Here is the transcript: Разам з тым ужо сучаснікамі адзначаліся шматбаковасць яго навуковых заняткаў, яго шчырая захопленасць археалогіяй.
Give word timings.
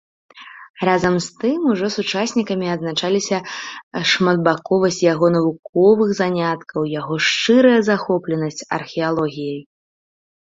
Разам 0.87 1.15
з 1.25 1.41
тым 1.41 1.65
ужо 1.71 1.87
сучаснікамі 1.95 2.67
адзначаліся 2.75 3.37
шматбаковасць 4.11 4.97
яго 5.13 5.29
навуковых 5.35 6.09
заняткаў, 6.21 6.81
яго 6.99 7.19
шчырая 7.29 7.77
захопленасць 7.91 8.67
археалогіяй. 8.79 9.61